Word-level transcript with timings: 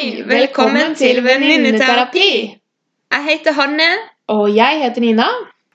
Hei! 0.00 0.22
Velkommen 0.26 0.94
til 0.96 1.18
Venninneterapi. 1.24 2.56
Jeg 3.12 3.24
heter 3.30 3.52
Hanne, 3.52 3.88
Og 4.28 4.56
jeg 4.56 4.80
heter 4.82 5.00
Nina. 5.00 5.26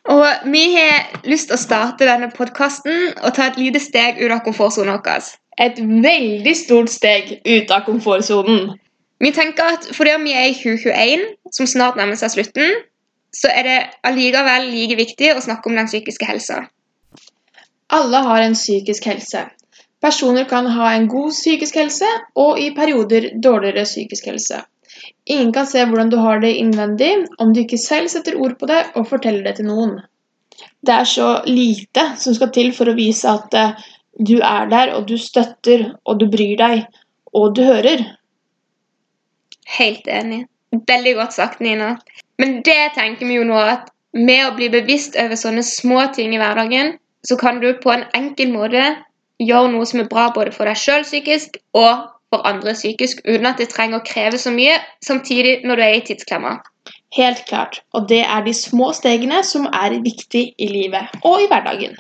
og 0.04 0.26
vi 0.46 0.64
har 0.74 1.20
lyst 1.24 1.48
til 1.48 1.54
å 1.54 1.62
starte 1.62 2.08
denne 2.10 2.32
podkasten 2.38 3.12
og 3.22 3.34
ta 3.34 3.48
et 3.52 3.60
lite 3.62 3.80
steg 3.80 4.18
ut 4.24 4.32
av 4.32 4.42
komfortsonen 4.48 4.98
vår. 5.06 5.28
Et 5.62 5.78
veldig 6.08 6.56
stort 6.58 6.90
steg 6.90 7.36
ut 7.46 7.72
av 7.72 7.86
komfortsonen. 7.86 8.72
Vi 9.20 9.32
tenker 9.32 9.64
at 9.76 9.86
fordi 9.94 10.18
vi 10.24 10.34
er 10.34 10.48
i 10.50 10.58
2021, 10.58 11.28
som 11.52 11.68
snart 11.68 11.96
nærmer 11.96 12.18
seg 12.18 12.34
slutten, 12.34 12.82
så 13.34 13.54
er 13.54 13.64
det 13.70 13.78
allikevel 14.04 14.72
like 14.72 14.98
viktig 15.04 15.36
å 15.36 15.46
snakke 15.46 15.70
om 15.70 15.78
den 15.78 15.92
psykiske 15.92 16.26
helsa. 16.26 16.64
Alle 17.90 18.26
har 18.26 18.42
en 18.42 18.58
psykisk 18.58 19.06
helse. 19.06 19.46
Personer 20.04 20.46
kan 20.50 20.68
ha 20.68 20.92
en 20.94 21.08
god 21.08 21.32
psykisk 21.34 21.78
helse 21.80 22.08
og 22.36 22.60
i 22.62 22.72
perioder 22.76 23.32
dårligere 23.42 23.86
psykisk 23.88 24.28
helse. 24.32 24.62
Ingen 25.26 25.54
kan 25.54 25.68
se 25.68 25.86
hvordan 25.86 26.10
du 26.12 26.18
har 26.22 26.40
det 26.44 26.56
innvendig 26.60 27.12
om 27.40 27.54
du 27.54 27.62
ikke 27.64 27.80
selv 27.82 28.12
setter 28.12 28.38
ord 28.38 28.58
på 28.60 28.70
det 28.70 28.82
og 28.96 29.08
forteller 29.10 29.46
det 29.48 29.58
til 29.60 29.70
noen. 29.70 29.98
Det 30.86 30.94
er 30.94 31.08
så 31.10 31.30
lite 31.50 32.12
som 32.22 32.36
skal 32.38 32.52
til 32.54 32.72
for 32.76 32.92
å 32.92 32.98
vise 32.98 33.30
at 33.32 33.56
eh, 33.58 33.88
du 34.16 34.38
er 34.40 34.70
der, 34.72 34.94
og 34.96 35.08
du 35.10 35.18
støtter, 35.20 35.90
og 36.06 36.20
du 36.22 36.30
bryr 36.32 36.56
deg, 36.60 36.86
og 37.36 37.56
du 37.58 37.66
hører. 37.68 38.06
Helt 39.78 40.08
enig. 40.08 40.46
Veldig 40.88 41.16
godt 41.18 41.36
sagt, 41.36 41.60
Nina. 41.60 41.96
Men 42.40 42.62
det 42.64 42.94
tenker 42.96 43.28
vi 43.28 43.40
jo 43.40 43.48
nå 43.48 43.58
at 43.60 43.92
med 44.16 44.46
å 44.46 44.54
bli 44.56 44.70
bevisst 44.72 45.18
over 45.20 45.36
sånne 45.40 45.64
små 45.68 46.06
ting 46.16 46.36
i 46.36 46.40
hverdagen, 46.40 46.96
så 47.28 47.36
kan 47.40 47.60
du 47.60 47.74
på 47.82 47.92
en 47.92 48.06
enkel 48.16 48.54
måte 48.54 48.86
gjøre 49.42 49.72
noe 49.74 49.88
som 49.90 50.02
er 50.04 50.12
bra 50.12 50.30
både 50.36 50.54
for 50.56 50.70
deg 50.70 50.80
sjøl 50.80 51.04
psykisk 51.08 51.60
og 51.76 52.08
for 52.34 52.48
andre 52.48 52.74
psykisk, 52.74 53.22
uten 53.26 53.46
at 53.50 53.62
det 53.62 53.70
trenger 53.72 54.02
å 54.02 54.08
kreve 54.08 54.40
så 54.42 54.52
mye, 54.54 54.80
samtidig 55.06 55.62
når 55.68 55.80
du 55.80 55.86
er 55.86 55.98
i 55.98 56.04
tidsklemma. 56.08 56.58
Helt 57.16 57.46
klart. 57.48 57.80
Og 57.96 58.10
det 58.10 58.24
er 58.26 58.44
de 58.44 58.54
små 58.58 58.92
stegene 58.98 59.44
som 59.48 59.70
er 59.72 60.02
viktig 60.04 60.44
i 60.58 60.68
livet 60.72 61.16
og 61.24 61.44
i 61.44 61.48
hverdagen. 61.52 61.96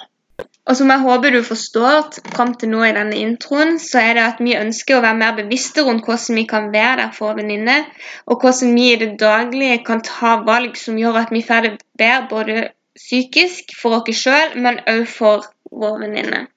Og 0.66 0.74
som 0.80 0.90
jeg 0.90 1.04
håper 1.06 1.36
du 1.36 1.44
forstår 1.46 2.08
fram 2.34 2.56
til 2.58 2.72
nå 2.72 2.82
i 2.88 2.94
denne 2.96 3.18
introen, 3.22 3.76
så 3.80 4.02
er 4.02 4.18
det 4.18 4.24
at 4.26 4.40
vi 4.42 4.56
ønsker 4.58 4.98
å 4.98 5.04
være 5.04 5.20
mer 5.20 5.36
bevisste 5.38 5.84
rundt 5.86 6.08
hvordan 6.08 6.40
vi 6.40 6.46
kan 6.50 6.72
være 6.74 7.04
der 7.04 7.12
for 7.14 7.38
venninner, 7.38 7.86
og 8.26 8.42
hvordan 8.42 8.74
vi 8.74 8.88
i 8.92 8.98
det 9.04 9.12
daglige 9.22 9.84
kan 9.86 10.02
ta 10.08 10.40
valg 10.48 10.80
som 10.82 10.98
gjør 10.98 11.22
at 11.22 11.36
vi 11.36 11.44
får 11.46 11.68
det 11.68 11.74
bedre 12.02 12.26
både 12.34 12.66
psykisk 12.98 13.78
for 13.78 14.00
oss 14.00 14.26
sjøl, 14.26 14.58
men 14.66 14.82
òg 14.90 15.06
for 15.12 15.46
vår 15.70 16.02
venninne. 16.08 16.48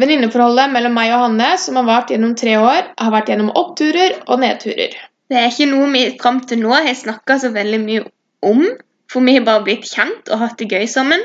Venninneforholdet 0.00 0.72
mellom 0.74 0.96
meg 0.96 1.12
og 1.14 1.20
Hanne, 1.28 1.52
som 1.60 1.76
har 1.78 1.86
vart 1.86 2.10
gjennom 2.10 2.32
tre 2.38 2.56
år, 2.58 2.88
har 2.98 3.12
vært 3.14 3.28
gjennom 3.30 3.52
oppturer 3.54 4.16
og 4.26 4.40
nedturer. 4.42 4.96
Det 5.30 5.38
er 5.38 5.52
ikke 5.52 5.70
noe 5.70 5.86
vi 5.92 6.02
fram 6.20 6.40
til 6.48 6.60
nå 6.64 6.72
har 6.74 6.96
snakka 6.98 7.38
så 7.40 7.52
veldig 7.54 7.80
mye 7.84 8.02
om, 8.44 8.64
for 9.10 9.22
vi 9.22 9.36
har 9.36 9.46
bare 9.46 9.62
blitt 9.66 9.86
kjent 9.86 10.30
og 10.32 10.42
hatt 10.42 10.58
det 10.58 10.68
gøy 10.72 10.88
sammen. 10.90 11.22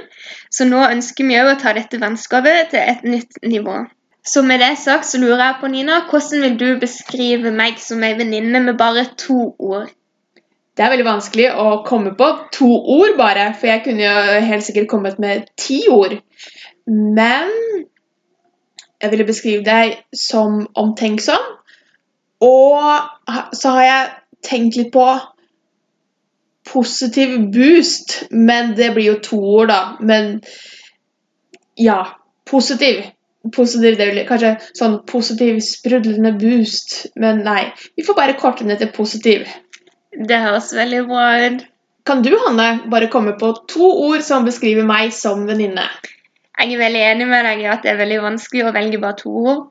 Så 0.54 0.68
nå 0.70 0.84
ønsker 0.86 1.26
vi 1.26 1.40
òg 1.42 1.56
å 1.56 1.60
ta 1.62 1.74
dette 1.74 2.00
vennskapet 2.02 2.76
til 2.76 2.84
et 2.84 3.02
nytt 3.08 3.42
nivå. 3.42 3.82
Så 4.22 4.44
med 4.46 4.62
det 4.62 4.76
sagt 4.78 5.08
så 5.10 5.18
lurer 5.18 5.42
jeg 5.42 5.60
på, 5.62 5.72
Nina, 5.74 6.04
hvordan 6.10 6.46
vil 6.46 6.58
du 6.60 6.68
beskrive 6.82 7.54
meg 7.56 7.80
som 7.82 8.04
ei 8.06 8.14
venninne 8.20 8.62
med 8.68 8.78
bare 8.78 9.08
to 9.18 9.56
ord? 9.58 9.90
Det 10.78 10.86
er 10.86 10.94
veldig 10.94 11.08
vanskelig 11.10 11.48
å 11.60 11.70
komme 11.88 12.14
på 12.16 12.28
to 12.56 12.70
ord 13.00 13.18
bare, 13.18 13.50
for 13.58 13.72
jeg 13.72 13.84
kunne 13.88 14.06
jo 14.06 14.42
helt 14.46 14.64
sikkert 14.68 14.92
kommet 14.92 15.18
med 15.20 15.50
ti 15.60 15.82
ord. 15.92 16.20
Men 16.88 17.50
jeg 19.00 19.12
ville 19.14 19.28
beskrive 19.28 19.64
deg 19.66 20.00
som 20.16 20.64
omtenksom. 20.78 21.44
Og 22.44 23.54
så 23.56 23.76
har 23.76 23.86
jeg 23.86 24.10
tenkt 24.46 24.80
litt 24.80 24.92
på 24.96 25.06
positiv 26.70 27.38
boost, 27.54 28.24
men 28.32 28.76
det 28.78 28.92
blir 28.96 29.14
jo 29.14 29.22
to 29.24 29.40
ord, 29.40 29.72
da. 29.72 29.80
Men 30.00 30.40
ja, 31.80 32.04
positiv. 32.50 33.02
Positiv, 33.56 33.96
det 33.98 34.10
blir 34.12 34.28
kanskje 34.28 34.54
sånn 34.76 35.00
positiv, 35.08 35.62
sprudlende 35.64 36.34
boost, 36.40 37.08
men 37.20 37.44
nei. 37.46 37.72
Vi 37.96 38.06
får 38.06 38.18
bare 38.18 38.38
korte 38.40 38.68
ned 38.68 38.82
til 38.84 38.92
positiv. 38.96 39.48
Det 40.12 40.42
høres 40.44 40.74
veldig 40.76 41.04
bra 41.08 41.28
ut. 41.48 41.66
Kan 42.10 42.24
du, 42.26 42.32
Hanne, 42.42 42.70
bare 42.90 43.10
komme 43.12 43.36
på 43.40 43.54
to 43.70 43.86
ord 44.10 44.24
som 44.26 44.48
beskriver 44.48 44.88
meg 44.88 45.14
som 45.16 45.46
venninne? 45.48 45.86
Jeg 46.60 46.74
er 46.76 46.82
veldig 46.82 47.04
enig 47.14 47.28
med 47.30 47.46
deg 47.48 47.62
i 47.64 47.70
at 47.72 47.86
det 47.86 47.94
er 47.94 48.02
veldig 48.02 48.20
vanskelig 48.26 48.66
å 48.68 48.74
velge 48.76 49.00
bare 49.00 49.18
to 49.22 49.32
ord. 49.32 49.62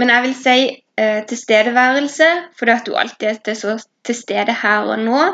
Men 0.00 0.12
jeg 0.12 0.24
vil 0.24 0.34
si 0.38 0.56
eh, 0.70 1.20
tilstedeværelse, 1.28 2.28
fordi 2.56 2.72
at 2.72 2.86
du 2.86 2.96
alltid 2.96 3.50
er 3.52 3.58
så 3.58 3.76
til 4.06 4.16
stede 4.16 4.54
her 4.62 4.88
og 4.88 5.02
nå. 5.02 5.24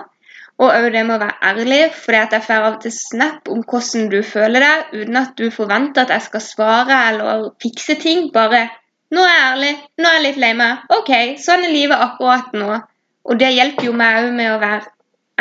Og 0.56 0.72
òg 0.72 0.88
det 0.94 1.02
med 1.04 1.18
å 1.18 1.20
være 1.20 1.50
ærlig, 1.50 1.80
fordi 1.92 2.18
at 2.22 2.34
jeg 2.34 2.44
får 2.46 2.56
av 2.56 2.66
og 2.70 2.80
til 2.82 2.94
snap 2.96 3.50
om 3.52 3.62
hvordan 3.68 4.08
du 4.12 4.18
føler 4.24 4.64
deg, 4.64 4.84
uten 4.96 5.20
at 5.20 5.34
du 5.36 5.50
forventer 5.52 6.06
at 6.06 6.14
jeg 6.14 6.26
skal 6.26 6.44
svare 6.44 7.00
eller 7.10 7.48
fikse 7.62 7.98
ting. 8.02 8.30
Bare 8.32 8.66
'Nå 9.12 9.22
er 9.22 9.34
jeg 9.34 9.48
ærlig. 9.52 9.74
Nå 9.98 10.08
er 10.08 10.14
jeg 10.16 10.22
litt 10.22 10.38
lei 10.42 10.52
meg. 10.58 10.78
OK, 10.90 11.12
sånn 11.38 11.64
er 11.64 11.74
livet 11.76 12.00
akkurat 12.08 12.52
nå.' 12.52 12.80
Og 13.26 13.38
det 13.38 13.54
hjelper 13.54 13.86
jo 13.86 13.92
meg 13.92 14.24
òg 14.24 14.32
med 14.34 14.52
å 14.54 14.58
være 14.62 14.86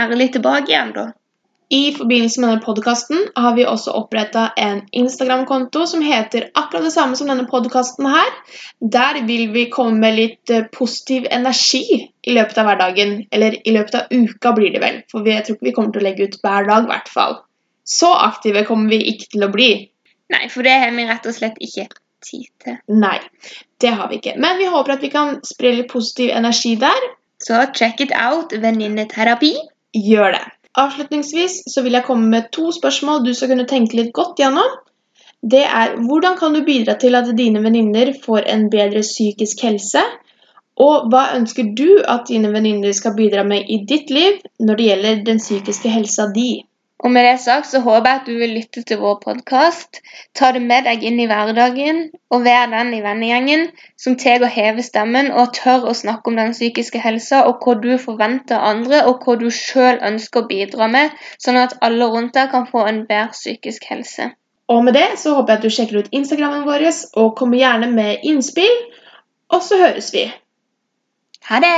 ærlig 0.03 0.32
tilbake 0.36 0.74
igjen, 0.74 0.92
da. 0.94 1.06
I 1.70 1.94
forbindelse 1.96 2.42
med 2.42 2.50
denne 2.50 2.62
podkasten 2.62 3.24
har 3.36 3.56
vi 3.58 3.64
også 3.66 3.94
oppretta 3.98 4.50
en 4.62 4.84
Instagram-konto 4.92 5.88
som 5.90 6.03
heter 6.06 6.52
akkurat 6.53 6.86
det 6.86 6.92
samme 6.94 7.18
som 7.18 7.31
denne 7.31 7.48
podkasten 7.50 8.06
her. 8.06 8.30
Der 8.80 9.22
vil 9.26 9.50
vi 9.53 9.66
komme 9.74 9.98
med 10.03 10.18
litt 10.20 10.53
eh, 10.53 10.68
positiv 10.70 11.26
energi 11.31 12.06
i 12.06 12.36
løpet 12.38 12.62
av 12.62 12.70
hverdagen. 12.70 13.18
Eller 13.34 13.58
i 13.66 13.74
løpet 13.74 13.98
av 13.98 14.14
uka, 14.14 14.53
blir 14.53 14.76
det 14.76 14.84
vel. 14.84 15.02
For 15.09 15.26
jeg 15.26 15.48
tror 15.48 15.58
ikke 15.58 15.70
vi 15.72 15.76
kommer 15.80 15.96
til 15.96 16.03
å 16.03 16.08
legge 16.08 16.30
ut 16.30 16.40
hver 16.44 16.70
dag, 16.70 16.86
i 16.86 16.94
hvert 16.94 17.12
fall. 17.12 17.38
Så 17.86 18.14
aktive 18.14 18.66
kommer 18.70 18.94
vi 18.94 19.02
ikke 19.16 19.32
til 19.34 19.46
å 19.47 19.53
bli. 19.53 19.70
Nei, 20.34 20.46
for 20.53 20.66
det 20.66 20.78
har 20.82 20.94
vi 20.94 21.09
rett 21.09 21.26
og 21.30 21.38
slett 21.38 21.58
ikke 21.62 21.88
tid 22.26 22.46
til. 22.62 22.78
Nei, 22.94 23.20
det 23.82 23.94
har 23.97 24.09
vi 24.09 24.22
ikke. 24.22 24.38
Men 24.42 24.62
vi 24.62 24.70
håper 24.70 24.97
at 24.97 25.06
vi 25.06 25.14
kan 25.14 25.40
spre 25.46 25.74
litt 25.80 25.90
positiv 25.90 26.34
energi 26.34 26.76
der. 26.82 27.09
Så 27.42 27.66
check 27.74 28.02
it 28.06 28.14
out, 28.18 28.53
venninneterapi. 28.53 29.53
Gjør 29.96 30.38
det. 30.38 30.46
Avslutningsvis 30.75 31.62
så 31.72 31.84
vil 31.86 31.96
jeg 31.96 32.06
komme 32.08 32.28
med 32.31 32.52
to 32.56 32.72
spørsmål 32.75 33.24
du 33.24 33.31
skal 33.34 33.53
kunne 33.53 33.68
tenke 33.69 33.96
litt 34.00 34.12
godt 34.16 34.41
gjennom. 34.41 34.74
Det 35.46 35.63
er 35.63 35.96
hvordan 36.02 36.38
kan 36.40 36.56
du 36.56 36.63
bidra 36.68 36.97
til 37.00 37.16
at 37.16 37.30
dine 37.38 37.62
venninner 37.63 38.12
får 38.25 38.47
en 38.52 38.68
bedre 38.74 39.03
psykisk 39.06 39.64
helse? 39.68 40.03
Og 40.81 41.08
hva 41.12 41.30
ønsker 41.38 41.72
du 41.78 42.02
at 42.03 42.28
dine 42.28 42.52
venninner 42.52 42.96
skal 42.97 43.16
bidra 43.16 43.46
med 43.47 43.69
i 43.72 43.84
ditt 43.88 44.12
liv 44.12 44.41
når 44.59 44.80
det 44.80 44.88
gjelder 44.90 45.22
den 45.30 45.40
psykiske 45.40 45.91
helsa 45.94 46.28
di? 46.35 46.66
Og 47.04 47.12
med 47.12 47.26
det 47.28 47.40
sagt 47.44 47.68
så 47.68 47.82
håper 47.84 48.08
jeg 48.10 48.20
at 48.22 48.28
du 48.30 48.38
vil 48.40 48.54
lytte 48.56 48.82
til 48.88 49.02
vår 49.02 49.18
podkast, 49.24 50.00
ta 50.38 50.52
det 50.56 50.62
med 50.64 50.88
deg 50.88 51.04
inn 51.04 51.20
i 51.20 51.28
hverdagen, 51.28 52.00
og 52.32 52.46
være 52.46 52.70
den 52.72 52.94
i 52.96 53.02
vennegjengen 53.04 53.66
som 54.00 54.16
tar 54.22 54.46
og 54.46 54.54
hever 54.56 54.86
stemmen 54.86 55.28
og 55.34 55.52
tør 55.58 55.90
å 55.92 55.94
snakke 55.98 56.32
om 56.32 56.40
den 56.40 56.56
psykiske 56.56 57.02
helsa, 57.04 57.44
og 57.50 57.60
hva 57.66 57.76
du 57.84 57.92
forventer 58.02 58.56
av 58.58 58.72
andre, 58.72 59.04
og 59.10 59.26
hva 59.26 59.36
du 59.42 59.50
sjøl 59.52 60.00
ønsker 60.00 60.46
å 60.46 60.50
bidra 60.50 60.88
med, 60.96 61.12
sånn 61.38 61.60
at 61.62 61.76
alle 61.86 62.08
rundt 62.16 62.34
deg 62.40 62.50
kan 62.56 62.70
få 62.72 62.88
en 62.88 63.04
bedre 63.12 63.36
psykisk 63.36 63.92
helse. 63.92 64.32
Og 64.72 64.82
med 64.88 64.96
det 64.98 65.20
så 65.22 65.36
håper 65.36 65.54
jeg 65.54 65.60
at 65.60 65.68
du 65.68 65.76
sjekker 65.76 66.00
ut 66.00 66.16
Instagrammen 66.16 66.66
vår 66.66 66.88
og 67.22 67.36
kommer 67.38 67.60
gjerne 67.60 67.92
med 67.92 68.24
innspill. 68.26 68.80
Og 69.54 69.62
så 69.62 69.78
høres 69.78 70.10
vi. 70.16 70.26
Ha 71.52 71.60
det! 71.62 71.76